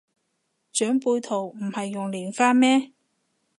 [0.73, 2.91] 長輩圖唔係用蓮花咩